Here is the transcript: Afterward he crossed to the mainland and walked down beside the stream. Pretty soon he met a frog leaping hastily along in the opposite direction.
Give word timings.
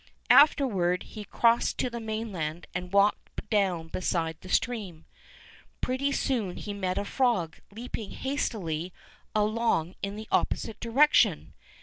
Afterward 0.31 1.03
he 1.03 1.23
crossed 1.23 1.77
to 1.77 1.87
the 1.87 1.99
mainland 1.99 2.65
and 2.73 2.91
walked 2.91 3.47
down 3.51 3.87
beside 3.89 4.35
the 4.41 4.49
stream. 4.49 5.05
Pretty 5.79 6.11
soon 6.11 6.57
he 6.57 6.73
met 6.73 6.97
a 6.97 7.05
frog 7.05 7.57
leaping 7.71 8.09
hastily 8.09 8.91
along 9.35 9.93
in 10.01 10.15
the 10.15 10.27
opposite 10.31 10.79
direction. 10.79 11.53